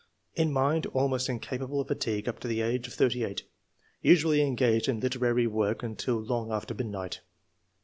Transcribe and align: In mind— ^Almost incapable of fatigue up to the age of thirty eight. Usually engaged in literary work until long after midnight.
In 0.33 0.51
mind— 0.51 0.87
^Almost 0.95 1.29
incapable 1.29 1.79
of 1.79 1.87
fatigue 1.87 2.27
up 2.27 2.39
to 2.39 2.47
the 2.47 2.61
age 2.61 2.87
of 2.87 2.93
thirty 2.95 3.23
eight. 3.23 3.43
Usually 4.01 4.41
engaged 4.41 4.87
in 4.89 4.99
literary 4.99 5.45
work 5.45 5.83
until 5.83 6.15
long 6.19 6.51
after 6.51 6.73
midnight. 6.73 7.19